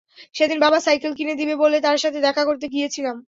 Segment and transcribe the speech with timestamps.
[0.35, 3.15] সেদিন বাবা সাইকেল কিনে দিবে বলে তার সাথে দেখা করতে গিয়েছিলাম।